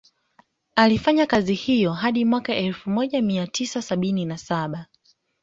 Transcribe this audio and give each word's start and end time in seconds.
Alifanya 0.75 1.25
kazi 1.25 1.53
hiyo 1.53 1.93
hadi 1.93 2.25
mwaka 2.25 2.53
elfu 2.55 2.89
moja 2.89 3.21
mia 3.21 3.47
tisa 3.47 3.81
sabini 3.81 4.25
na 4.25 4.37
saba 4.37 4.85